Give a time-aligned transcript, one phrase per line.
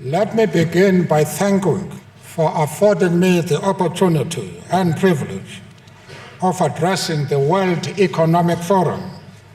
[0.00, 1.90] Let me begin by thanking
[2.20, 5.60] for affording me the opportunity and privilege
[6.40, 9.10] of addressing the World Economic Forum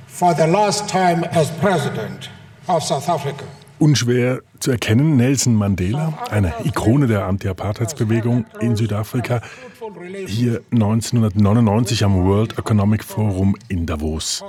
[0.05, 2.27] for the last time as President
[2.67, 3.47] of South Africa.
[3.83, 9.41] Unschwer zu erkennen, Nelson Mandela, eine Ikone der Anti-Apartheidsbewegung in Südafrika,
[10.25, 14.41] hier 1999 am World Economic Forum in Davos.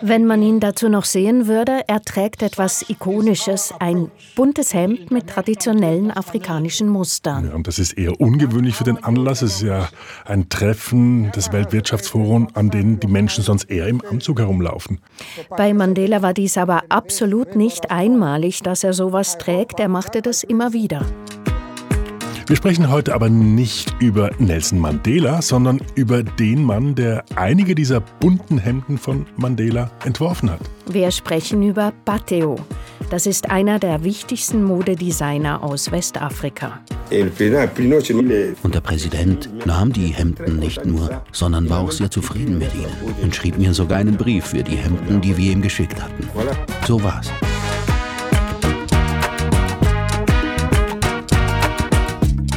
[0.00, 5.26] Wenn man ihn dazu noch sehen würde, er trägt etwas Ikonisches, ein buntes Hemd mit
[5.26, 7.48] traditionellen afrikanischen Mustern.
[7.48, 9.42] Ja, und das ist eher ungewöhnlich für den Anlass.
[9.42, 9.90] Es ist ja
[10.24, 14.98] ein Treffen des Weltwirtschaftsforums, an dem die Menschen sonst eher im Anzug herumlaufen.
[15.50, 19.80] Bei Mandela war dies aber absolut nicht einmalig, dass er sowas trägt.
[19.80, 21.04] Er machte das immer wieder.
[22.46, 28.00] Wir sprechen heute aber nicht über Nelson Mandela, sondern über den Mann, der einige dieser
[28.00, 30.60] bunten Hemden von Mandela entworfen hat.
[30.86, 32.56] Wir sprechen über Pateo.
[33.10, 36.80] Das ist einer der wichtigsten Modedesigner aus Westafrika.
[37.10, 43.14] Und der Präsident nahm die Hemden nicht nur, sondern war auch sehr zufrieden mit ihnen
[43.22, 46.28] und schrieb mir sogar einen Brief für die Hemden, die wir ihm geschickt hatten.
[46.86, 47.30] So war's.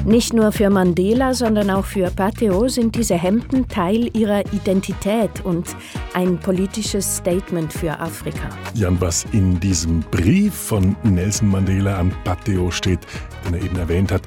[0.06, 5.66] Nicht nur für Mandela, sondern auch für Pateo sind diese Hemden Teil ihrer Identität und
[6.14, 8.50] ein politisches Statement für Afrika.
[8.76, 13.00] Jan, was in diesem Brief von Nelson Mandela an Pateo steht,
[13.48, 14.22] den er eben erwähnt hat,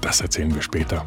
[0.00, 1.06] das erzählen wir später.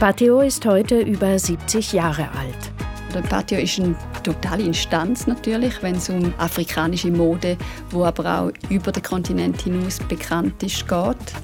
[0.00, 2.72] Pateo ist heute über 70 Jahre alt.
[3.14, 7.56] Der Patio ist eine totale Instanz natürlich, wenn es um afrikanische Mode,
[7.90, 11.34] wo aber auch über den Kontinent hinaus bekannt ist, geht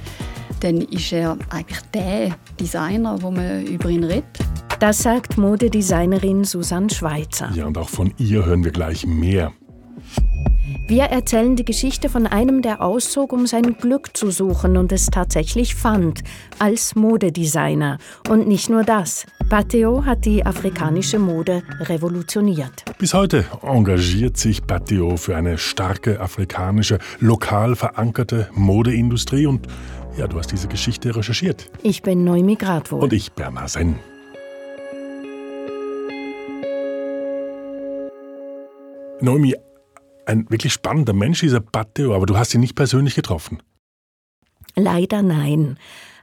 [0.60, 4.24] dann ist er eigentlich der Designer, wo man über ihn redet.
[4.78, 7.50] Das sagt Modedesignerin Susanne Schweizer.
[7.54, 9.52] Ja, und auch von ihr hören wir gleich mehr.
[10.86, 15.06] Wir erzählen die Geschichte von einem, der auszog, um sein Glück zu suchen und es
[15.06, 16.22] tatsächlich fand,
[16.58, 17.98] als Modedesigner.
[18.28, 19.26] Und nicht nur das.
[19.48, 22.84] Pateo hat die afrikanische Mode revolutioniert.
[22.98, 29.66] Bis heute engagiert sich Pateo für eine starke afrikanische, lokal verankerte Modeindustrie und
[30.16, 31.70] ja, du hast diese Geschichte recherchiert.
[31.82, 33.02] Ich bin Noemi Gradwohl.
[33.02, 33.98] Und ich Bernhard Senn.
[39.20, 39.54] Noemi,
[40.26, 43.62] ein wirklich spannender Mensch, dieser Pateo, aber du hast ihn nicht persönlich getroffen.
[44.76, 45.78] Leider nein.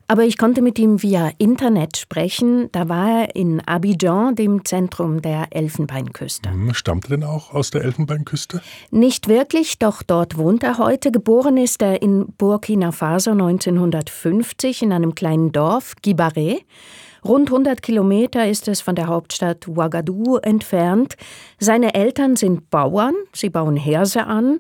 [0.09, 2.69] Aber ich konnte mit ihm via Internet sprechen.
[2.71, 6.49] Da war er in Abidjan, dem Zentrum der Elfenbeinküste.
[6.49, 8.61] Hm, stammt er denn auch aus der Elfenbeinküste?
[8.89, 11.11] Nicht wirklich, doch dort wohnt er heute.
[11.11, 16.59] Geboren ist er in Burkina Faso 1950 in einem kleinen Dorf, Gibare.
[17.25, 21.17] Rund 100 Kilometer ist es von der Hauptstadt Ouagadougou entfernt.
[21.59, 24.59] Seine Eltern sind Bauern, sie bauen Herse an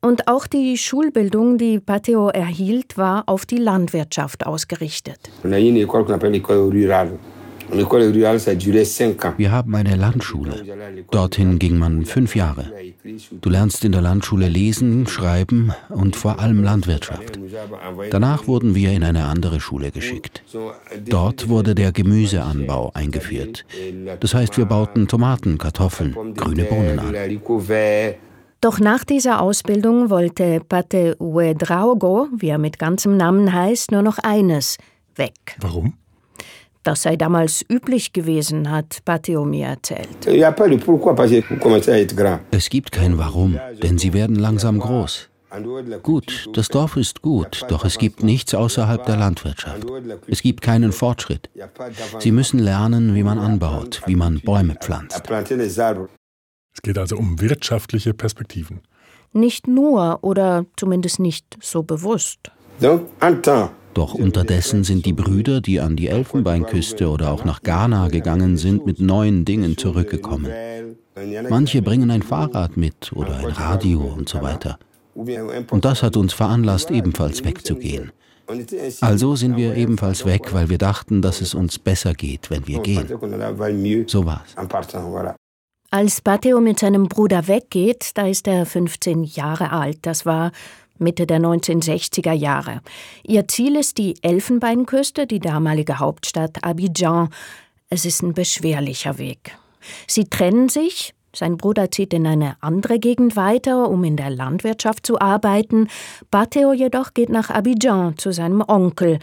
[0.00, 5.18] und auch die Schulbildung, die Pateo erhielt, war auf die Landwirtschaft ausgerichtet.
[9.38, 10.64] Wir haben eine Landschule.
[11.10, 12.70] Dorthin ging man fünf Jahre.
[13.40, 17.38] Du lernst in der Landschule lesen, schreiben und vor allem Landwirtschaft.
[18.10, 20.42] Danach wurden wir in eine andere Schule geschickt.
[21.08, 23.64] Dort wurde der Gemüseanbau eingeführt.
[24.20, 27.14] Das heißt, wir bauten Tomaten, Kartoffeln, grüne Bohnen an.
[28.66, 34.18] Doch nach dieser Ausbildung wollte Pate Uedraogo, wie er mit ganzem Namen heißt, nur noch
[34.18, 34.76] eines:
[35.14, 35.56] weg.
[35.60, 35.94] Warum?
[36.82, 40.26] Das sei damals üblich gewesen, hat Pateo mir erzählt.
[42.50, 45.28] Es gibt kein Warum, denn sie werden langsam groß.
[46.02, 49.86] Gut, das Dorf ist gut, doch es gibt nichts außerhalb der Landwirtschaft.
[50.26, 51.50] Es gibt keinen Fortschritt.
[52.18, 55.22] Sie müssen lernen, wie man anbaut, wie man Bäume pflanzt.
[56.76, 58.80] Es geht also um wirtschaftliche Perspektiven.
[59.32, 62.50] Nicht nur oder zumindest nicht so bewusst.
[63.94, 68.84] Doch unterdessen sind die Brüder, die an die Elfenbeinküste oder auch nach Ghana gegangen sind,
[68.84, 70.52] mit neuen Dingen zurückgekommen.
[71.48, 74.78] Manche bringen ein Fahrrad mit oder ein Radio und so weiter.
[75.14, 78.12] Und das hat uns veranlasst, ebenfalls wegzugehen.
[79.00, 82.80] Also sind wir ebenfalls weg, weil wir dachten, dass es uns besser geht, wenn wir
[82.80, 83.08] gehen.
[84.08, 84.54] So war's.
[85.90, 89.98] Als Pateo mit seinem Bruder weggeht, da ist er 15 Jahre alt.
[90.02, 90.50] Das war
[90.98, 92.80] Mitte der 1960er Jahre.
[93.22, 97.28] Ihr Ziel ist die Elfenbeinküste, die damalige Hauptstadt Abidjan.
[97.88, 99.56] Es ist ein beschwerlicher Weg.
[100.06, 101.14] Sie trennen sich.
[101.34, 105.88] Sein Bruder zieht in eine andere Gegend weiter, um in der Landwirtschaft zu arbeiten.
[106.30, 109.18] Pateo jedoch geht nach Abidjan zu seinem Onkel.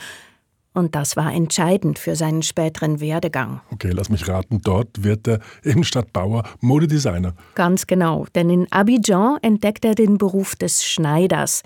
[0.74, 3.62] Und das war entscheidend für seinen späteren Werdegang.
[3.72, 7.34] Okay, lass mich raten, dort wird er eben statt Bauer Modedesigner.
[7.54, 11.62] Ganz genau, denn in Abidjan entdeckt er den Beruf des Schneiders.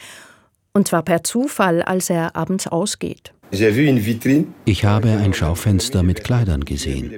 [0.74, 3.34] Und zwar per Zufall, als er abends ausgeht.
[3.50, 7.12] Ich habe ein Schaufenster mit Kleidern gesehen.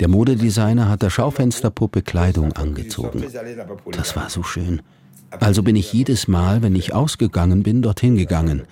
[0.00, 3.24] Der Modedesigner hat der Schaufensterpuppe Kleidung angezogen.
[3.92, 4.82] Das war so schön.
[5.38, 8.64] Also bin ich jedes Mal, wenn ich ausgegangen bin, dorthin gegangen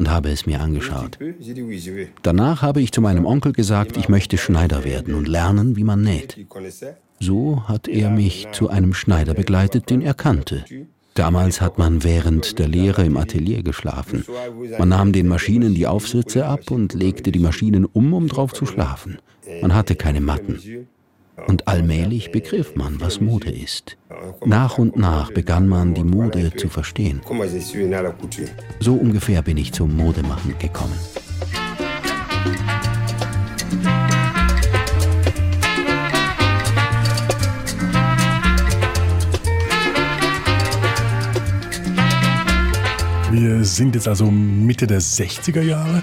[0.00, 1.18] und habe es mir angeschaut.
[2.22, 6.00] Danach habe ich zu meinem Onkel gesagt, ich möchte Schneider werden und lernen, wie man
[6.00, 6.38] näht.
[7.20, 10.64] So hat er mich zu einem Schneider begleitet, den er kannte.
[11.12, 14.24] Damals hat man während der Lehre im Atelier geschlafen.
[14.78, 18.64] Man nahm den Maschinen die Aufsätze ab und legte die Maschinen um, um drauf zu
[18.64, 19.18] schlafen.
[19.60, 20.86] Man hatte keine Matten.
[21.46, 23.96] Und allmählich begriff man, was Mode ist.
[24.44, 27.20] Nach und nach begann man die Mode zu verstehen.
[28.80, 30.98] So ungefähr bin ich zum Modemachen gekommen.
[43.32, 46.02] Wir sind jetzt also Mitte der 60er Jahre.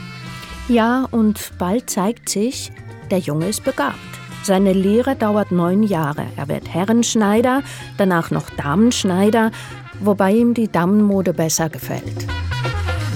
[0.70, 2.72] Ja, und bald zeigt sich,
[3.12, 3.98] der Junge ist begabt.
[4.48, 6.26] Seine Lehre dauert neun Jahre.
[6.38, 7.64] Er wird Herrenschneider,
[7.98, 9.52] danach noch Damenschneider,
[10.00, 12.26] wobei ihm die Damenmode besser gefällt.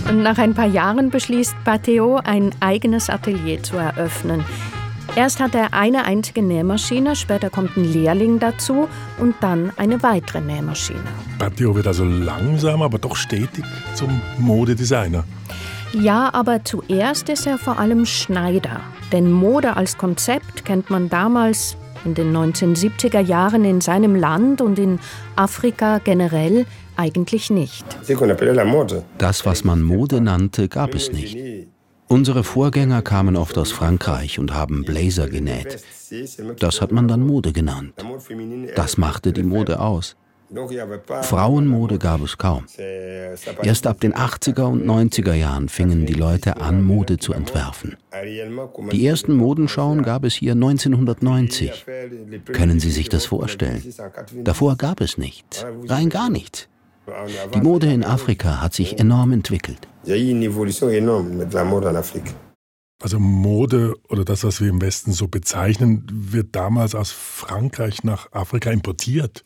[0.09, 4.43] Und nach ein paar Jahren beschließt Pateo, ein eigenes Atelier zu eröffnen.
[5.15, 10.41] Erst hat er eine einzige Nähmaschine, später kommt ein Lehrling dazu und dann eine weitere
[10.41, 10.99] Nähmaschine.
[11.39, 13.63] Patio wird also langsam, aber doch stetig
[13.93, 15.23] zum Modedesigner.
[15.93, 18.79] Ja, aber zuerst ist er vor allem Schneider.
[19.11, 24.79] Denn Mode als Konzept kennt man damals in den 1970er Jahren in seinem Land und
[24.79, 24.99] in
[25.35, 26.65] Afrika generell
[26.95, 27.85] eigentlich nicht.
[29.17, 31.37] Das, was man Mode nannte, gab es nicht.
[32.07, 35.83] Unsere Vorgänger kamen oft aus Frankreich und haben Blazer genäht.
[36.59, 37.93] Das hat man dann Mode genannt.
[38.75, 40.15] Das machte die Mode aus.
[41.21, 42.65] Frauenmode gab es kaum.
[43.63, 47.95] Erst ab den 80er und 90er Jahren fingen die Leute an, Mode zu entwerfen.
[48.91, 51.85] Die ersten Modenschauen gab es hier 1990.
[52.51, 53.81] Können Sie sich das vorstellen?
[54.43, 56.67] Davor gab es nichts, rein gar nichts.
[57.55, 59.87] Die Mode in Afrika hat sich enorm entwickelt.
[63.03, 68.31] Also Mode oder das, was wir im Westen so bezeichnen, wird damals aus Frankreich nach
[68.31, 69.43] Afrika importiert.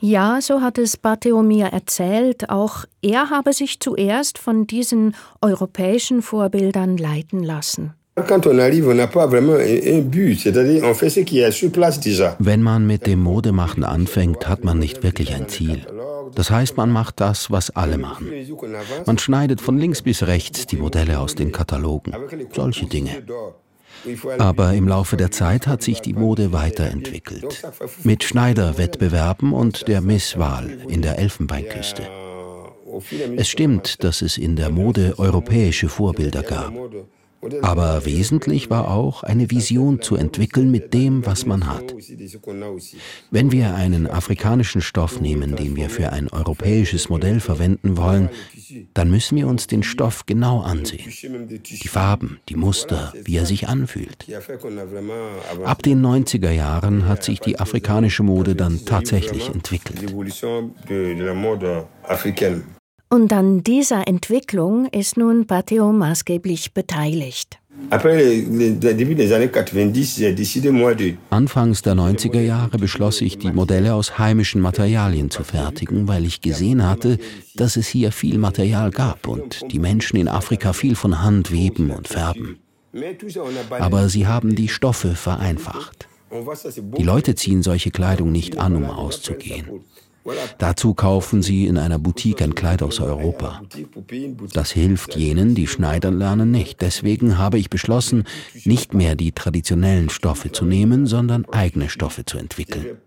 [0.00, 2.50] Ja, so hat es Bateo mir erzählt.
[2.50, 7.94] Auch er habe sich zuerst von diesen europäischen Vorbildern leiten lassen.
[8.16, 8.28] Wenn
[12.62, 15.84] man mit dem Modemachen anfängt, hat man nicht wirklich ein Ziel.
[16.34, 18.30] Das heißt, man macht das, was alle machen.
[19.04, 22.14] Man schneidet von links bis rechts die Modelle aus den Katalogen.
[22.52, 23.10] Solche Dinge.
[24.38, 27.62] Aber im Laufe der Zeit hat sich die Mode weiterentwickelt.
[28.02, 32.02] Mit Schneiderwettbewerben und der Misswahl in der Elfenbeinküste.
[33.36, 36.72] Es stimmt, dass es in der Mode europäische Vorbilder gab.
[37.62, 41.94] Aber wesentlich war auch, eine Vision zu entwickeln mit dem, was man hat.
[43.30, 48.28] Wenn wir einen afrikanischen Stoff nehmen, den wir für ein europäisches Modell verwenden wollen,
[48.94, 51.10] dann müssen wir uns den Stoff genau ansehen.
[51.10, 54.26] Die Farben, die Muster, wie er sich anfühlt.
[55.64, 60.14] Ab den 90er Jahren hat sich die afrikanische Mode dann tatsächlich entwickelt.
[63.14, 67.60] Und an dieser Entwicklung ist nun Pateo maßgeblich beteiligt.
[71.30, 76.40] Anfangs der 90er Jahre beschloss ich, die Modelle aus heimischen Materialien zu fertigen, weil ich
[76.40, 77.18] gesehen hatte,
[77.54, 81.92] dass es hier viel Material gab und die Menschen in Afrika viel von Hand weben
[81.92, 82.58] und färben.
[83.70, 86.08] Aber sie haben die Stoffe vereinfacht.
[86.98, 89.84] Die Leute ziehen solche Kleidung nicht an, um auszugehen.
[90.58, 93.62] Dazu kaufen sie in einer Boutique ein Kleid aus Europa.
[94.52, 96.80] Das hilft jenen, die schneidern lernen, nicht.
[96.80, 98.24] Deswegen habe ich beschlossen,
[98.64, 102.98] nicht mehr die traditionellen Stoffe zu nehmen, sondern eigene Stoffe zu entwickeln.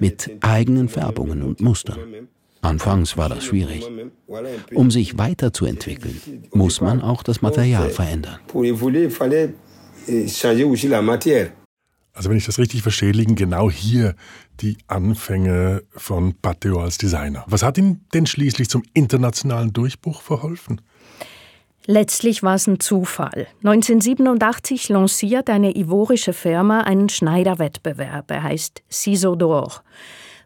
[0.00, 1.98] Mit eigenen Färbungen und Mustern.
[2.62, 3.88] Anfangs war das schwierig.
[4.74, 6.20] Um sich weiterzuentwickeln,
[6.52, 8.40] muss man auch das Material verändern.
[12.16, 14.14] Also wenn ich das richtig verstehe, liegen genau hier
[14.60, 17.44] die Anfänge von Pateo als Designer.
[17.46, 20.80] Was hat ihm denn schließlich zum internationalen Durchbruch verholfen?
[21.84, 23.46] Letztlich war es ein Zufall.
[23.62, 28.30] 1987 lanciert eine ivorische Firma einen Schneiderwettbewerb.
[28.30, 29.82] Er heißt Ciseaux.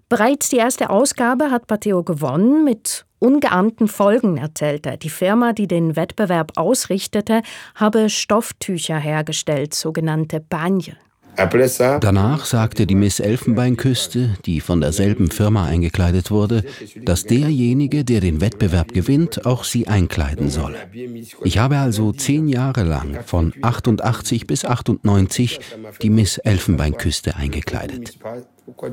[0.08, 4.96] Bereits die erste Ausgabe hat Pateo gewonnen mit ungeahnten Folgen, erzählt er.
[4.96, 7.42] Die Firma, die den Wettbewerb ausrichtete,
[7.76, 10.96] habe Stofftücher hergestellt, sogenannte Bagne.
[11.36, 16.64] Danach sagte die Miss Elfenbeinküste, die von derselben Firma eingekleidet wurde,
[17.02, 20.76] dass derjenige, der den Wettbewerb gewinnt, auch sie einkleiden solle.
[21.44, 25.60] Ich habe also zehn Jahre lang, von 88 bis 98,
[26.02, 28.18] die Miss Elfenbeinküste eingekleidet.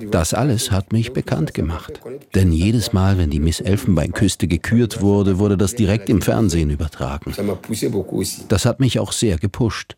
[0.09, 2.01] Das alles hat mich bekannt gemacht.
[2.33, 7.33] Denn jedes Mal, wenn die Miss Elfenbeinküste gekürt wurde, wurde das direkt im Fernsehen übertragen.
[8.47, 9.97] Das hat mich auch sehr gepusht.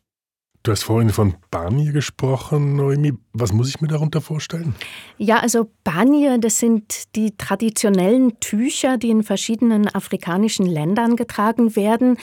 [0.63, 3.13] Du hast vorhin von Banje gesprochen, Noemi.
[3.32, 4.75] Was muss ich mir darunter vorstellen?
[5.18, 12.18] Ja, also Banje, das sind die traditionellen Tücher, die in verschiedenen afrikanischen Ländern getragen werden.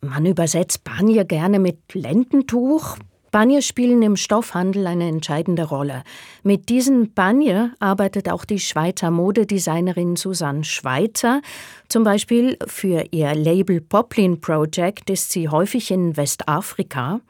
[0.00, 2.96] Man übersetzt Banje gerne mit Lendentuch.
[3.30, 6.02] Banje spielen im Stoffhandel eine entscheidende Rolle.
[6.42, 11.42] Mit diesen Banje arbeitet auch die Schweizer Modedesignerin Susanne Schweitzer.
[11.88, 17.20] Zum Beispiel für ihr Label Poplin Project ist sie häufig in Westafrika.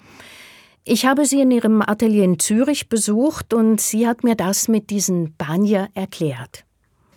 [0.84, 4.90] Ich habe sie in ihrem Atelier in Zürich besucht und sie hat mir das mit
[4.90, 6.64] diesen Banje erklärt.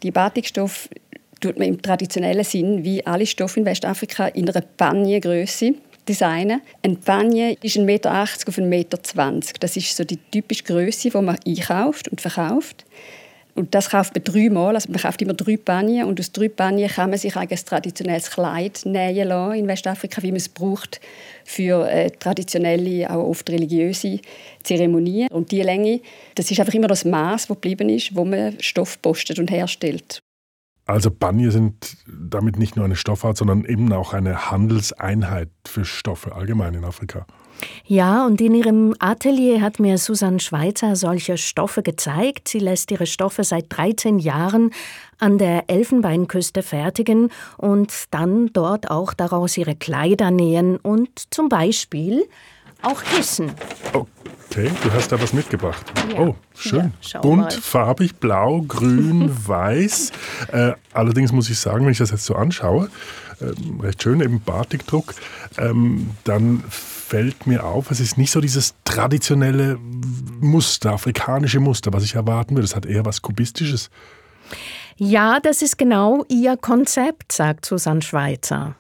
[0.03, 0.89] Die Batikstoff
[1.39, 5.75] tut man im traditionellen Sinn wie alle Stoffe in Westafrika in einer Banje-Größe
[6.11, 6.61] designen.
[6.83, 8.99] Ein Panier ist 1,80 Meter auf 1,20 Meter.
[9.59, 12.85] Das ist so die typische Größe, die man einkauft und verkauft.
[13.53, 14.75] Und das kauft man dreimal.
[14.75, 18.31] Also man kauft immer drei Panier und aus drei Panier kann man sich ein traditionelles
[18.31, 21.01] Kleid nähen lassen in Westafrika, wie man es braucht
[21.43, 24.19] für äh, traditionelle, auch oft religiöse
[24.63, 25.27] Zeremonien.
[25.29, 25.99] Und die Länge,
[26.35, 30.21] das ist einfach immer das Maß, das geblieben ist, wo man Stoff postet und herstellt.
[30.91, 36.35] Also Banje sind damit nicht nur eine Stoffart, sondern eben auch eine Handelseinheit für Stoffe
[36.35, 37.25] allgemein in Afrika.
[37.85, 42.47] Ja, und in ihrem Atelier hat mir Susanne Schweizer solche Stoffe gezeigt.
[42.47, 44.71] Sie lässt ihre Stoffe seit 13 Jahren
[45.19, 52.23] an der Elfenbeinküste fertigen und dann dort auch daraus ihre Kleider nähen und zum Beispiel
[52.81, 53.51] auch Kissen.
[53.93, 55.85] Okay, du hast da was mitgebracht.
[56.11, 56.19] Ja.
[56.19, 56.93] Oh, schön.
[57.03, 57.51] Ja, Bunt, mal.
[57.51, 60.11] farbig, blau, grün, weiß.
[60.51, 62.89] Äh, allerdings muss ich sagen, wenn ich das jetzt so anschaue,
[63.39, 65.13] äh, recht schön, eben Batikdruck,
[65.57, 69.77] ähm, dann fällt mir auf, es ist nicht so dieses traditionelle
[70.39, 72.65] Muster, afrikanische Muster, was ich erwarten würde.
[72.65, 73.89] Es hat eher was Kubistisches.
[74.97, 78.75] Ja, das ist genau ihr Konzept, sagt Susanne Schweizer.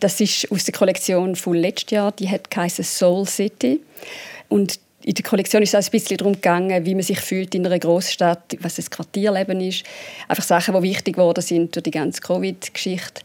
[0.00, 3.80] Das ist aus der Kollektion von letztes Jahr, die hat Soul City.
[4.48, 7.64] Und in der Kollektion ist es ein bisschen darum gegangen, wie man sich fühlt in
[7.64, 9.84] einer Großstadt, was das Quartierleben ist.
[10.26, 13.22] Einfach Sachen, die wichtig geworden sind durch die ganze Covid-Geschichte.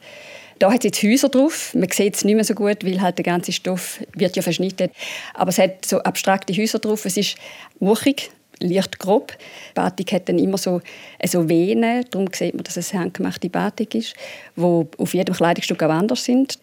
[0.60, 1.74] Da hat es jetzt Häuser drauf.
[1.74, 4.92] Man sieht es nicht mehr so gut, weil halt der ganze Stoff wird ja verschnitten.
[5.34, 7.04] Aber es hat so abstrakte Häuser drauf.
[7.06, 7.36] Es ist
[7.80, 8.30] wuchig,
[8.62, 9.34] leicht grob.
[9.74, 10.82] Batik hat dann immer so,
[11.26, 14.14] so Venen, darum sieht man, dass es handgemachte Batik ist,
[14.56, 16.60] wo auf jedem Kleidungsstück auch anders sind.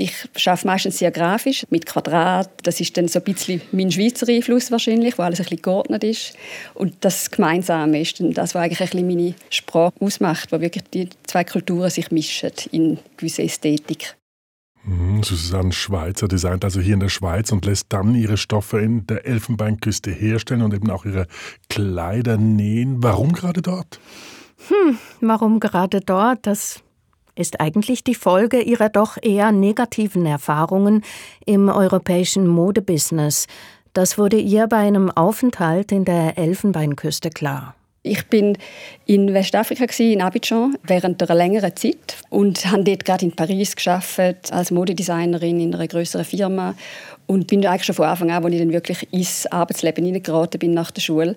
[0.00, 0.14] Ich
[0.46, 2.48] arbeite meistens sehr grafisch, mit Quadrat.
[2.62, 6.04] Das ist dann so ein bisschen mein Schweizer Einfluss wahrscheinlich, wo alles ein bisschen geordnet
[6.04, 6.34] ist.
[6.74, 10.84] Und das Gemeinsame ist dann das, was eigentlich ein bisschen meine Sprache ausmacht, wo wirklich
[10.94, 14.17] die zwei Kulturen sich mischen in gewisse Ästhetik.
[14.88, 19.06] Mhm, Susanne Schweizer designt also hier in der Schweiz und lässt dann ihre Stoffe in
[19.06, 21.26] der Elfenbeinküste herstellen und eben auch ihre
[21.68, 23.02] Kleider nähen.
[23.02, 24.00] Warum gerade dort?
[24.68, 26.46] Hm, warum gerade dort?
[26.46, 26.82] Das
[27.34, 31.04] ist eigentlich die Folge ihrer doch eher negativen Erfahrungen
[31.44, 33.46] im europäischen Modebusiness.
[33.92, 37.74] Das wurde ihr bei einem Aufenthalt in der Elfenbeinküste klar.
[38.08, 38.56] Ich bin
[39.06, 44.18] in Westafrika in Abidjan während einer längeren Zeit und habe dort gerade in Paris geschafft
[44.50, 46.74] als Modedesignerin in einer größeren Firma
[47.26, 50.72] und bin eigentlich schon von Anfang an, als ich dann wirklich ins Arbeitsleben hineingeraten bin
[50.72, 51.36] nach der Schule,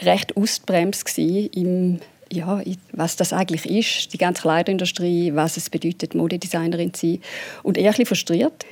[0.00, 2.00] recht ausbremst im
[2.32, 2.60] ja,
[2.92, 7.20] was das eigentlich ist, die ganze Kleiderindustrie, was es bedeutet, Modedesignerin zu sein.
[7.62, 8.66] Und eher ein bisschen frustriert.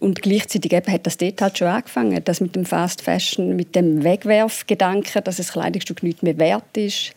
[0.00, 3.74] Und gleichzeitig eben hat das dort halt schon angefangen, das mit dem Fast Fashion, mit
[3.74, 7.12] dem Wegwerfgedanken, dass das Kleidungsstück nicht mehr wert ist.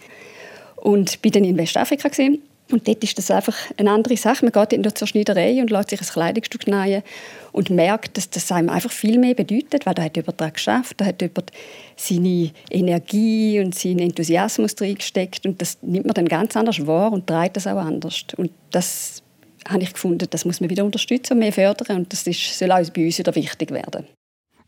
[0.77, 4.45] Und bin dann in Westafrika gesehen und dort ist das einfach eine andere Sache.
[4.45, 7.03] Man geht in zur Schneiderei und lässt sich ein Kleidungsstück nähen
[7.51, 10.95] und merkt, dass das einem einfach viel mehr bedeutet, weil da hat jemand daran geschafft,
[10.97, 11.51] da hat jemand
[11.97, 17.11] seine Energie und seinen Enthusiasmus drin gesteckt und das nimmt man dann ganz anders wahr
[17.11, 18.25] und treibt das auch anders.
[18.37, 19.21] Und das
[19.67, 22.71] habe ich gefunden, das muss man wieder unterstützen und mehr fördern und das ist, soll
[22.71, 24.07] auch bei uns wieder wichtig werden.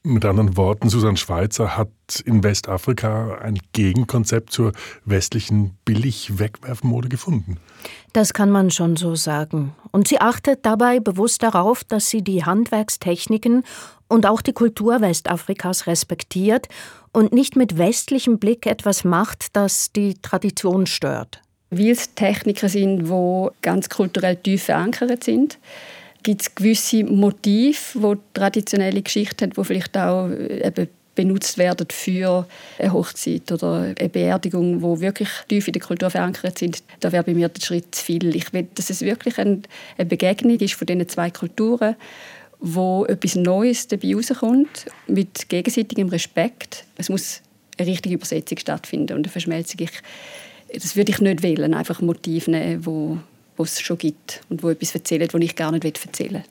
[0.06, 1.90] Mit anderen Worten, Susanne Schweizer hat
[2.26, 4.74] in Westafrika ein Gegenkonzept zur
[5.06, 7.58] westlichen Billig-Wegwerfmode gefunden.
[8.12, 9.74] Das kann man schon so sagen.
[9.92, 13.64] Und sie achtet dabei bewusst darauf, dass sie die Handwerkstechniken
[14.10, 16.68] und auch die Kultur Westafrikas respektiert
[17.14, 21.42] und nicht mit westlichem Blick etwas macht, das die Tradition stört.
[21.77, 25.58] Weil es Techniken sind, die ganz kulturell tief verankert sind
[26.24, 31.88] gibt es gewisse Motive, die traditionelle Geschichte haben, die vielleicht auch äh, eben benutzt werden
[31.92, 32.48] für
[32.80, 37.24] eine Hochzeit oder eine Beerdigung, wo wirklich tief in der Kultur verankert sind, da wäre
[37.24, 38.36] bei mir der Schritt zu viel.
[38.36, 39.62] Ich will, dass es wirklich eine
[39.98, 41.96] Begegnung ist von diesen zwei Kulturen,
[42.60, 46.86] wo etwas Neues dabei rauskommt, mit gegenseitigem Respekt.
[46.98, 47.42] Es muss
[47.77, 49.82] eine richtige Übersetzung stattfinden und eine Verschmelzung.
[49.82, 49.92] Ich,
[50.74, 53.18] das würde ich nicht wählen, einfach Motive nehmen, wo,
[53.58, 56.44] wo es schon gibt und wo etwas erzählen, das ich gar nicht erzählen will.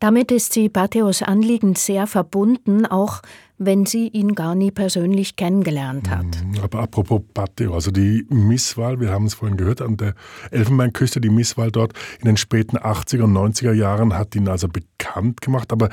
[0.00, 3.20] Damit ist sie Patheos Anliegen sehr verbunden, auch
[3.58, 6.24] wenn sie ihn gar nie persönlich kennengelernt hat.
[6.24, 10.14] Mhm, aber apropos Patheo, also die Misswahl, wir haben es vorhin gehört, an der
[10.52, 15.40] Elfenbeinküste, die Misswahl dort in den späten 80er und 90er Jahren hat ihn also bekannt
[15.40, 15.72] gemacht.
[15.72, 15.88] Aber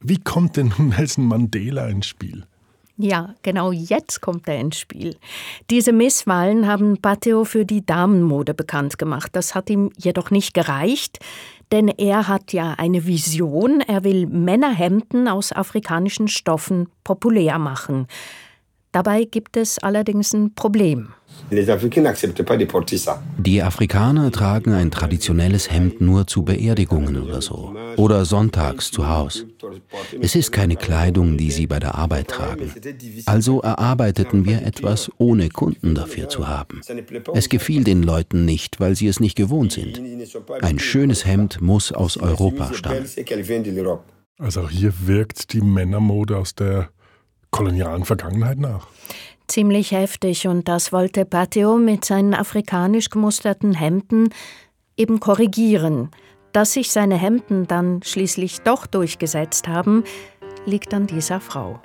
[0.00, 2.46] wie kommt denn Nelson Mandela ins Spiel?
[3.00, 5.16] Ja, genau jetzt kommt er ins Spiel.
[5.70, 9.30] Diese Misswahlen haben Patheo für die Damenmode bekannt gemacht.
[9.34, 11.20] Das hat ihm jedoch nicht gereicht
[11.72, 18.06] denn er hat ja eine Vision, er will Männerhemden aus afrikanischen Stoffen populär machen.
[18.92, 21.12] Dabei gibt es allerdings ein Problem.
[23.38, 27.74] Die Afrikaner tragen ein traditionelles Hemd nur zu Beerdigungen oder so.
[27.96, 29.46] Oder sonntags zu Hause.
[30.20, 32.72] Es ist keine Kleidung, die sie bei der Arbeit tragen.
[33.26, 36.80] Also erarbeiteten wir etwas, ohne Kunden dafür zu haben.
[37.32, 40.00] Es gefiel den Leuten nicht, weil sie es nicht gewohnt sind.
[40.60, 43.06] Ein schönes Hemd muss aus Europa stammen.
[44.38, 46.90] Also hier wirkt die Männermode aus der
[47.50, 48.86] kolonialen Vergangenheit nach.
[49.48, 54.28] Ziemlich heftig und das wollte Patio mit seinen afrikanisch gemusterten Hemden
[54.94, 56.10] eben korrigieren.
[56.52, 60.04] Dass sich seine Hemden dann schließlich doch durchgesetzt haben,
[60.66, 61.80] liegt an dieser Frau.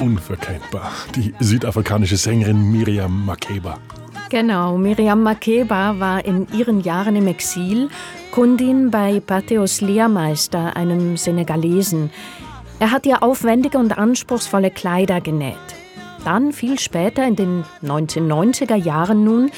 [0.00, 0.92] Unverkennbar.
[1.14, 3.78] Die südafrikanische Sängerin Miriam Makeba.
[4.32, 7.90] Genau, Miriam Makeba war in ihren Jahren im Exil
[8.30, 12.08] Kundin bei Patheos Lehrmeister, einem Senegalesen.
[12.78, 15.58] Er hat ihr aufwendige und anspruchsvolle Kleider genäht.
[16.24, 19.50] Dann, viel später, in den 1990er Jahren nun,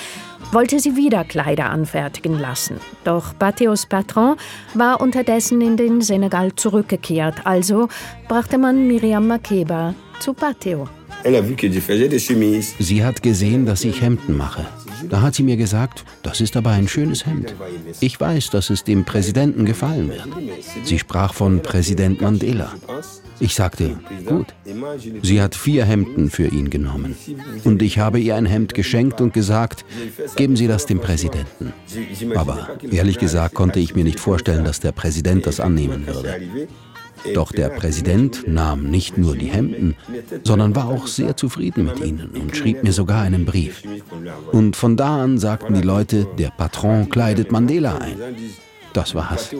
[0.51, 2.81] wollte sie wieder Kleider anfertigen lassen.
[3.05, 4.35] Doch Patheos Patron
[4.75, 7.87] war unterdessen in den Senegal zurückgekehrt, also
[8.27, 10.89] brachte man Miriam Makeba zu Patheo.
[12.79, 14.67] Sie hat gesehen, dass ich Hemden mache.
[15.09, 17.55] Da hat sie mir gesagt, das ist aber ein schönes Hemd.
[18.01, 20.29] Ich weiß, dass es dem Präsidenten gefallen wird.
[20.85, 22.75] Sie sprach von Präsident Mandela.
[23.41, 24.55] Ich sagte, gut.
[25.23, 27.17] Sie hat vier Hemden für ihn genommen.
[27.65, 29.85] Und ich habe ihr ein Hemd geschenkt und gesagt,
[30.37, 31.73] geben Sie das dem Präsidenten.
[32.35, 36.69] Aber ehrlich gesagt konnte ich mir nicht vorstellen, dass der Präsident das annehmen würde.
[37.33, 39.97] Doch der Präsident nahm nicht nur die Hemden,
[40.43, 43.83] sondern war auch sehr zufrieden mit ihnen und schrieb mir sogar einen Brief.
[44.53, 48.17] Und von da an sagten die Leute, der Patron kleidet Mandela ein.
[48.93, 49.53] Das war's.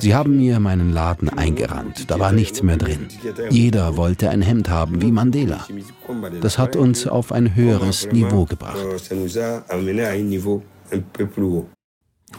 [0.00, 3.06] Sie haben mir meinen Laden eingerannt, da war nichts mehr drin.
[3.48, 5.66] Jeder wollte ein Hemd haben wie Mandela.
[6.40, 8.78] Das hat uns auf ein höheres Niveau gebracht.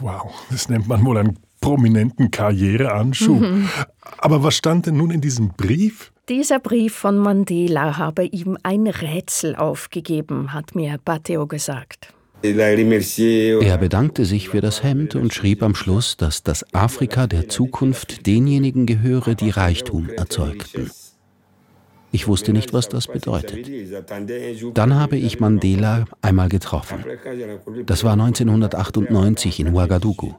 [0.00, 3.40] Wow, das nennt man wohl ein prominenten Karriereanschub.
[3.40, 3.70] Mhm.
[4.18, 6.12] Aber was stand denn nun in diesem Brief?
[6.28, 12.12] Dieser Brief von Mandela habe ihm ein Rätsel aufgegeben, hat mir Pateo gesagt.
[12.44, 18.26] Er bedankte sich für das Hemd und schrieb am Schluss, dass das Afrika der Zukunft
[18.26, 20.90] denjenigen gehöre, die Reichtum erzeugten.
[22.10, 23.66] Ich wusste nicht, was das bedeutet.
[24.74, 27.04] Dann habe ich Mandela einmal getroffen.
[27.86, 30.34] Das war 1998 in Ouagadougou.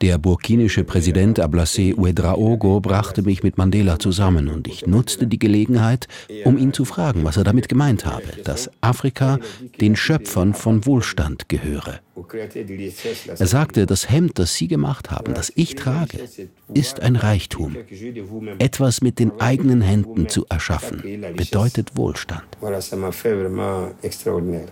[0.00, 6.08] Der burkinische Präsident Ablase Ouedraogo brachte mich mit Mandela zusammen und ich nutzte die Gelegenheit,
[6.44, 9.38] um ihn zu fragen, was er damit gemeint habe, dass Afrika
[9.80, 12.00] den Schöpfern von Wohlstand gehöre.
[13.38, 16.18] Er sagte, das Hemd, das Sie gemacht haben, das ich trage,
[16.72, 17.76] ist ein Reichtum.
[18.58, 21.02] Etwas mit den eigenen Händen zu erschaffen,
[21.36, 22.44] bedeutet Wohlstand.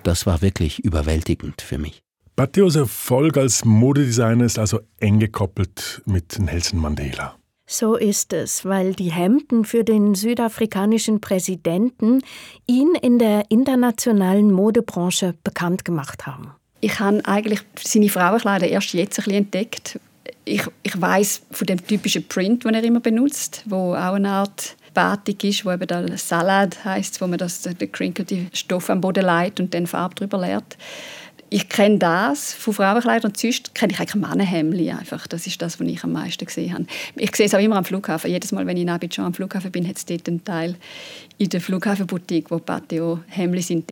[0.02, 2.03] Das war wirklich überwältigend für mich.
[2.36, 7.36] Battios Erfolg als Modedesigner ist also eng gekoppelt mit Nelson Mandela.
[7.64, 12.22] So ist es, weil die Hemden für den südafrikanischen Präsidenten
[12.66, 16.50] ihn in der internationalen Modebranche bekannt gemacht haben.
[16.80, 20.00] Ich habe eigentlich seine Frauenkleider erst jetzt ein bisschen entdeckt.
[20.44, 24.74] Ich, ich weiß von dem typischen Print, den er immer benutzt, wo auch eine Art
[24.92, 29.60] Batik ist, wo eben der Salad heißt, wo man das, den Stoff am Boden leitet
[29.60, 30.76] und dann Farbe drüber leert
[31.54, 35.28] ich kenne das von Frauenkleidern und sonst kenne ich eigentlich Mannenhemdli einfach.
[35.28, 36.86] Das ist das, was ich am meisten gesehen habe.
[37.14, 38.28] Ich sehe es auch immer am Flughafen.
[38.28, 40.74] Jedes Mal, wenn ich in Abidjan am Flughafen bin, hat es dort einen Teil
[41.38, 43.88] in der Flughafenboutique, wo Patio Hemdli sind.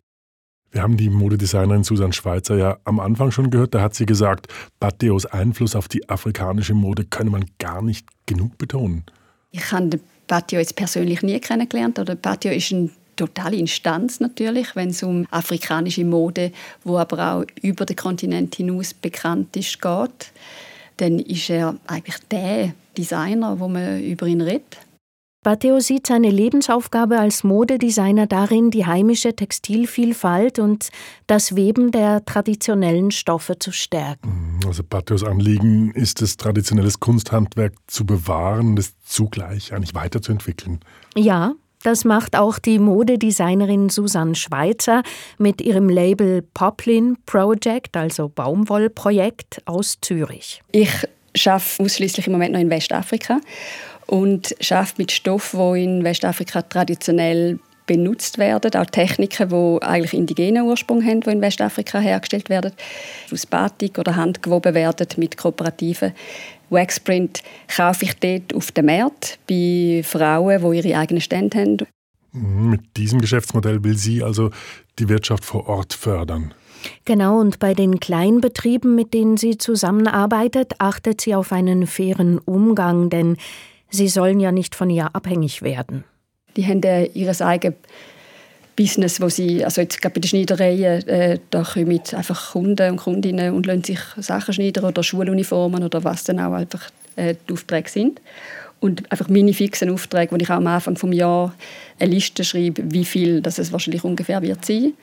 [0.71, 3.73] Wir haben die Modedesignerin Susan Schweizer ja am Anfang schon gehört.
[3.73, 4.47] Da hat sie gesagt,
[4.81, 9.05] Batteos Einfluss auf die afrikanische Mode könne man gar nicht genug betonen.
[9.51, 11.97] Ich habe Battio jetzt persönlich nie kennengelernt.
[11.97, 16.51] Oder Battio ist eine totale Instanz natürlich, wenn es um afrikanische Mode,
[16.83, 20.31] wo aber auch über den Kontinent hinaus bekannt ist, geht.
[20.97, 24.77] Dann ist er eigentlich der Designer, wo man über ihn redet.
[25.43, 30.89] Batteo sieht seine Lebensaufgabe als Modedesigner darin, die heimische Textilvielfalt und
[31.27, 34.55] das Weben der traditionellen Stoffe zu stärken.
[34.61, 40.79] Mhm, also Batteos Anliegen ist es, traditionelles Kunsthandwerk zu bewahren und es zugleich eigentlich weiterzuentwickeln.
[41.17, 45.03] Ja, das macht auch die Modedesignerin Susanne Schweizer
[45.37, 50.61] mit ihrem Label Poplin Project, also Baumwollprojekt aus Zürich.
[50.71, 50.89] Ich
[51.45, 53.39] arbeite ausschließlich im Moment noch in Westafrika
[54.07, 60.63] und schafft mit Stoffen, die in Westafrika traditionell benutzt werden, auch Techniken, die eigentlich indigenen
[60.63, 62.71] Ursprung haben, die in Westafrika hergestellt werden,
[63.31, 66.13] aus Batik oder Handgewoben werden mit kooperativen
[66.73, 71.77] Waxprint kaufe ich dort auf dem Markt bei Frauen, die ihre eigenen Stände haben.
[72.33, 74.49] Mit diesem Geschäftsmodell will sie also
[74.99, 76.53] die Wirtschaft vor Ort fördern.
[77.05, 83.09] Genau, und bei den Kleinbetrieben, mit denen sie zusammenarbeitet, achtet sie auf einen fairen Umgang,
[83.09, 83.37] denn
[83.93, 86.03] Sie sollen ja nicht von ihr abhängig werden.
[86.57, 87.77] Die haben äh, ihr eigenes
[88.75, 92.97] Business, wo sie, also jetzt gerade bei den Schneidereien, äh, da kommen einfach Kunden und
[92.97, 97.53] Kundinnen und lassen sich Sachen schneidern oder Schuluniformen oder was dann auch einfach äh, die
[97.53, 98.21] Aufträge sind.
[98.79, 101.51] Und einfach meine fixen Aufträge, wo ich auch am Anfang des Jahres
[101.99, 104.93] eine Liste schreibe, wie viel das es wahrscheinlich ungefähr wird sein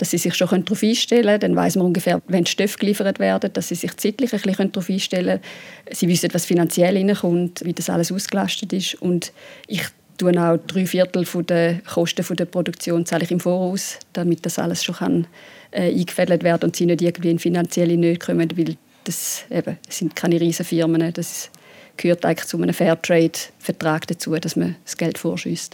[0.00, 1.40] dass sie sich schon darauf einstellen können.
[1.40, 4.88] Dann weiß man ungefähr, wenn Stoffe geliefert werden, dass sie sich zeitlich ein bisschen darauf
[4.88, 5.94] einstellen können.
[5.94, 8.94] Sie wissen, was finanziell reinkommt, wie das alles ausgelastet ist.
[8.94, 9.32] Und
[9.66, 9.82] ich
[10.20, 14.84] tue auch drei Viertel der Kosten der Produktion zahle ich im Voraus, damit das alles
[14.84, 15.26] schon kann,
[15.70, 20.14] äh, eingefädelt werden und sie nicht irgendwie in finanzielle Nöte kommen, weil das, eben, sind
[20.14, 21.12] keine riesen Firmen.
[21.12, 21.50] Das
[21.96, 25.72] gehört eigentlich zu einem Fairtrade-Vertrag dazu, dass man das Geld vorschießt.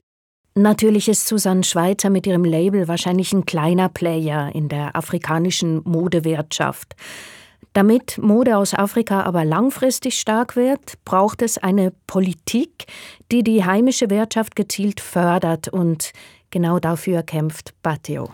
[0.54, 6.94] Natürlich ist Susanne Schweizer mit ihrem Label wahrscheinlich ein kleiner Player in der afrikanischen Modewirtschaft.
[7.76, 12.86] Damit Mode aus Afrika aber langfristig stark wird, braucht es eine Politik,
[13.30, 16.14] die die heimische Wirtschaft gezielt fördert und
[16.48, 18.30] genau dafür kämpft Bateo.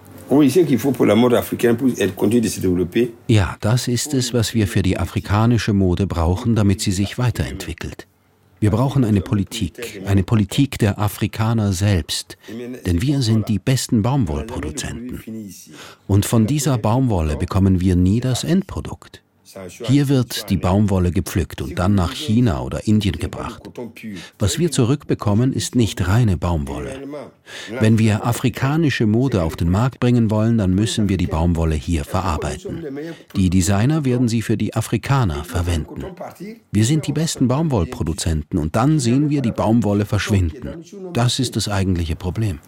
[3.27, 8.07] Ja, das ist es, was wir für die afrikanische Mode brauchen, damit sie sich weiterentwickelt.
[8.61, 12.37] Wir brauchen eine Politik, eine Politik der Afrikaner selbst,
[12.87, 15.21] denn wir sind die besten Baumwollproduzenten.
[16.07, 19.22] Und von dieser Baumwolle bekommen wir nie das Endprodukt.
[19.83, 23.63] Hier wird die Baumwolle gepflückt und dann nach China oder Indien gebracht.
[24.39, 27.03] Was wir zurückbekommen, ist nicht reine Baumwolle.
[27.81, 32.05] Wenn wir afrikanische Mode auf den Markt bringen wollen, dann müssen wir die Baumwolle hier
[32.05, 32.87] verarbeiten.
[33.37, 36.05] Die Designer werden sie für die Afrikaner verwenden.
[36.71, 40.85] Wir sind die besten Baumwollproduzenten und dann sehen wir die Baumwolle verschwinden.
[41.13, 42.61] Das ist das eigentliche Problem.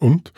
[0.00, 0.32] Und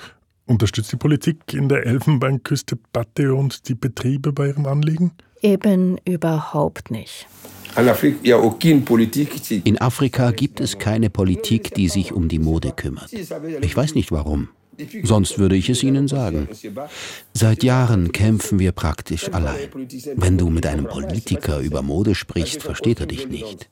[0.50, 5.12] Unterstützt die Politik in der Elfenbeinküste Batte und die Betriebe bei ihren Anliegen?
[5.42, 7.28] Eben überhaupt nicht.
[9.64, 13.12] In Afrika gibt es keine Politik, die sich um die Mode kümmert.
[13.12, 14.48] Ich weiß nicht warum.
[15.04, 16.48] Sonst würde ich es Ihnen sagen.
[17.32, 19.68] Seit Jahren kämpfen wir praktisch allein.
[20.16, 23.70] Wenn du mit einem Politiker über Mode sprichst, versteht er dich nicht.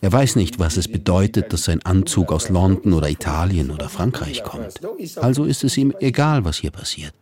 [0.00, 4.42] Er weiß nicht, was es bedeutet, dass sein Anzug aus London oder Italien oder Frankreich
[4.42, 4.80] kommt.
[5.16, 7.12] Also ist es ihm egal, was hier passiert.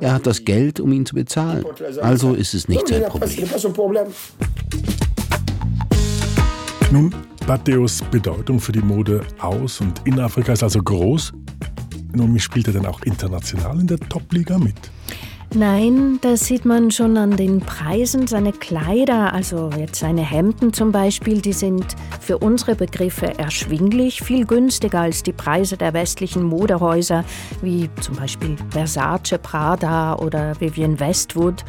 [0.00, 1.64] Er hat das Geld, um ihn zu bezahlen.
[2.00, 3.48] Also ist es nicht sein Problem.
[6.90, 7.14] Nun,
[7.46, 11.32] Batteos Bedeutung für die Mode aus und in Afrika ist also groß.
[12.12, 14.76] Nun, spielt er denn auch international in der Top-Liga mit?
[15.56, 18.26] Nein, das sieht man schon an den Preisen.
[18.26, 24.46] Seine Kleider, also jetzt seine Hemden zum Beispiel, die sind für unsere Begriffe erschwinglich, viel
[24.46, 27.24] günstiger als die Preise der westlichen Modehäuser,
[27.62, 31.64] wie zum Beispiel Versace, Prada oder Vivienne Westwood.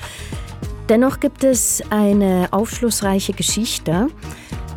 [0.90, 4.08] Dennoch gibt es eine aufschlussreiche Geschichte.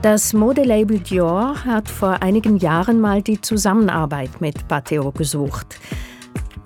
[0.03, 5.81] Das Modelabel Dior hat vor einigen Jahren mal die Zusammenarbeit mit Pateo gesucht.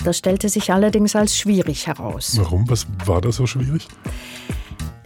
[0.05, 2.37] Das stellte sich allerdings als schwierig heraus.
[2.38, 2.69] Warum?
[2.69, 3.87] Was war da so schwierig?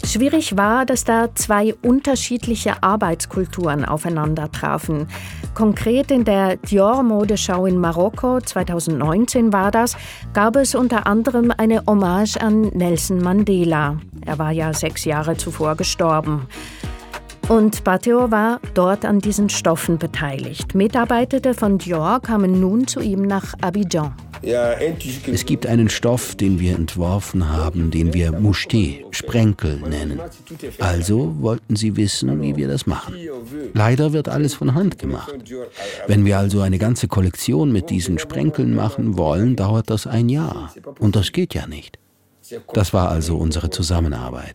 [0.05, 5.09] Schwierig war, dass da zwei unterschiedliche Arbeitskulturen aufeinander trafen.
[5.55, 9.97] Konkret in der Dior-Modeschau in Marokko 2019 war das,
[10.33, 13.99] gab es unter anderem eine Hommage an Nelson Mandela.
[14.25, 16.47] Er war ja sechs Jahre zuvor gestorben.
[17.49, 20.75] Und Bateo war dort an diesen Stoffen beteiligt.
[20.75, 24.15] Mitarbeiter von Dior kamen nun zu ihm nach Abidjan.
[24.47, 30.21] Es gibt einen Stoff, den wir entworfen haben, den wir Moucheté, Sprenkel nennen.
[30.79, 33.17] Also wollten sie wissen, wie wir das machen.
[33.75, 35.33] Leider wird alles von Hand gemacht.
[36.07, 40.73] Wenn wir also eine ganze Kollektion mit diesen Sprenkeln machen wollen, dauert das ein Jahr.
[41.01, 41.99] Und das geht ja nicht.
[42.73, 44.55] Das war also unsere Zusammenarbeit.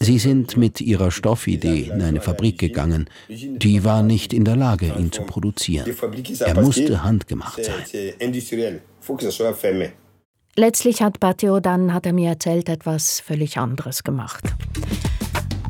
[0.00, 3.08] Sie sind mit ihrer Stoffidee in eine Fabrik gegangen.
[3.28, 5.94] Die war nicht in der Lage, ihn zu produzieren.
[6.40, 8.80] Er musste handgemacht sein.
[10.54, 14.44] Letztlich hat Batio dann, hat er mir erzählt, etwas völlig anderes gemacht.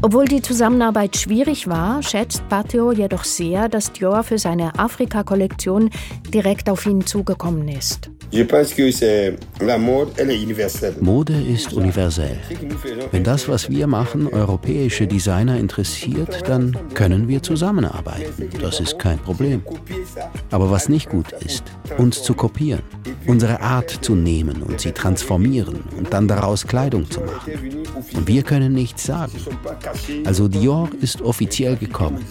[0.04, 5.90] Obwohl die Zusammenarbeit schwierig war, schätzt Batio jedoch sehr, dass Dior für seine Afrika-Kollektion
[6.34, 8.10] direkt auf ihn zugekommen ist.
[11.00, 12.38] Mode ist universell.
[13.10, 18.48] Wenn das, was wir machen, europäische Designer interessiert, dann können wir zusammenarbeiten.
[18.60, 19.62] Das ist kein Problem.
[20.50, 21.64] Aber was nicht gut ist,
[21.98, 22.82] uns zu kopieren,
[23.26, 27.84] unsere Art zu nehmen und sie transformieren und dann daraus Kleidung zu machen.
[28.14, 29.32] Und wir können nichts sagen.
[30.24, 32.24] Also Dior ist offiziell gekommen.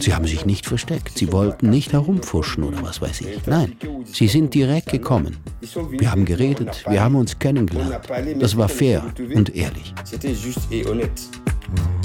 [0.00, 1.16] Sie haben sich nicht versteckt.
[1.18, 3.46] Sie wollten nicht herumfuschen oder was weiß ich.
[3.46, 5.36] Nein, sie sind direkt gekommen.
[5.90, 8.00] Wir haben geredet, wir haben uns kennengelernt.
[8.38, 9.94] Das war fair und ehrlich.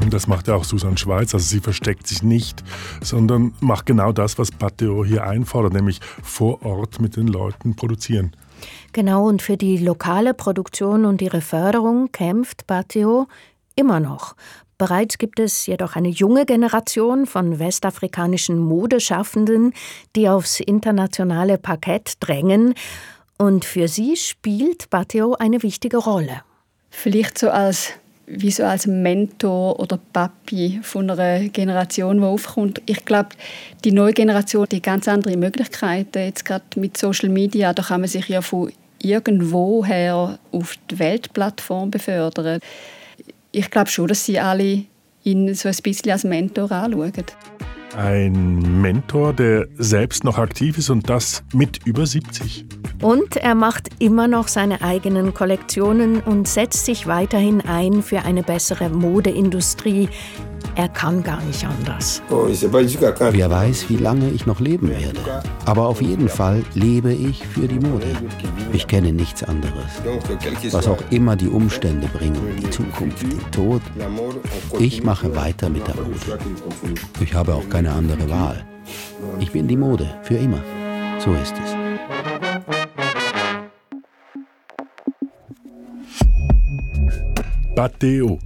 [0.10, 1.34] Das macht ja auch Susan Schweiz.
[1.34, 2.64] Also sie versteckt sich nicht,
[3.02, 8.36] sondern macht genau das, was Pateo hier einfordert, nämlich vor Ort mit den Leuten produzieren.
[8.92, 13.28] Genau, und für die lokale Produktion und ihre Förderung kämpft Pateo
[13.76, 14.36] immer noch.
[14.80, 19.74] Bereits gibt es jedoch eine junge Generation von westafrikanischen Modeschaffenden,
[20.16, 22.74] die aufs internationale Parkett drängen.
[23.38, 26.44] Und für sie spielt Bateo eine wichtige Rolle.
[26.90, 27.92] Vielleicht so als
[28.26, 32.82] wie so als Mentor oder Papi von einer Generation, die aufkommt.
[32.86, 33.30] Ich glaube,
[33.84, 36.20] die neue Generation hat ganz andere Möglichkeiten.
[36.20, 41.92] Jetzt gerade mit Social Media, da kann man sich ja von irgendwoher auf die Weltplattform
[41.92, 42.62] befördern
[43.52, 44.86] ich glaube schon, dass sie alle
[45.24, 47.12] ihn so ein bisschen als Mentor anschauen.
[47.98, 52.66] Ein Mentor, der selbst noch aktiv ist und das mit über 70.
[53.02, 58.44] Und er macht immer noch seine eigenen Kollektionen und setzt sich weiterhin ein für eine
[58.44, 60.10] bessere Modeindustrie,
[60.76, 62.22] er kann gar nicht anders.
[62.30, 65.20] Wer weiß, wie lange ich noch leben werde.
[65.66, 68.08] Aber auf jeden Fall lebe ich für die Mode.
[68.72, 70.02] Ich kenne nichts anderes.
[70.72, 73.82] Was auch immer die Umstände bringen, die Zukunft, den Tod,
[74.80, 76.40] ich mache weiter mit der Mode.
[77.20, 78.66] Ich habe auch keine andere Wahl.
[79.40, 80.62] Ich bin die Mode, für immer.
[81.20, 81.89] So ist es.
[87.80, 88.40] Bateo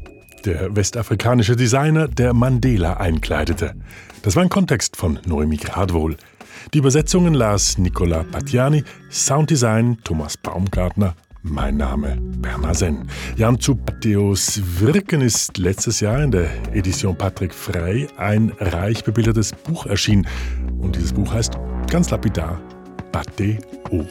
[0.46, 3.74] der westafrikanische Designer, der Mandela einkleidete.
[4.22, 6.18] Das war ein Kontext von Noemi Gradwohl.
[6.72, 13.08] Die Übersetzungen las Nicola Pattiani, Sounddesign Thomas Baumgartner, mein Name Bernhard Senn.
[13.36, 19.52] Jan zu Patteos Wirken ist letztes Jahr in der Edition Patrick Frey ein reich bebildertes
[19.52, 20.28] Buch erschienen.
[20.78, 21.58] Und dieses Buch heißt
[21.90, 22.62] ganz lapidar
[23.12, 24.06] Pateo.